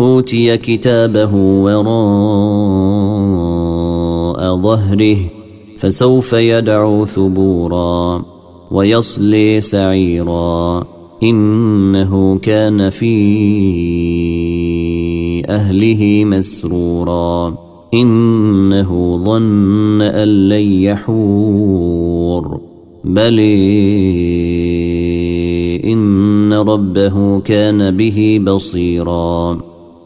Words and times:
أوتي 0.00 0.56
كتابه 0.56 1.34
وراء 1.34 1.94
ظهره 4.56 5.16
فسوف 5.78 6.32
يدعو 6.32 7.06
ثبورا 7.06 8.24
ويصلي 8.70 9.60
سعيرا. 9.60 10.84
إنه 11.22 12.38
كان 12.38 12.90
في 12.90 13.14
أهله 15.48 16.24
مسرورا. 16.24 17.54
إنه 17.94 19.20
ظن 19.24 20.02
أن 20.02 20.48
لن 20.48 20.72
يحور. 20.82 22.60
بل 23.04 23.40
إن 25.84 26.52
ربه 26.52 27.40
كان 27.40 27.96
به 27.96 28.40
بصيراً. 28.46 29.73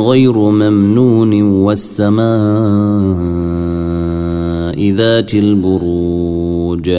غير 0.00 0.38
ممنون 0.38 1.42
والسماء 1.42 2.26
ذات 4.90 5.34
البروج 5.34 6.90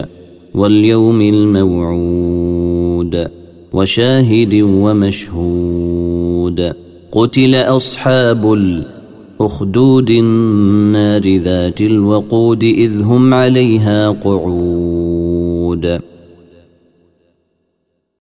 واليوم 0.55 1.21
الموعود 1.21 3.27
وشاهد 3.73 4.53
ومشهود 4.83 6.73
قتل 7.11 7.55
أصحاب 7.55 8.53
الأخدود 8.53 10.09
النار 10.09 11.37
ذات 11.37 11.81
الوقود 11.81 12.63
إذ 12.63 13.03
هم 13.03 13.33
عليها 13.33 14.09
قعود 14.09 15.99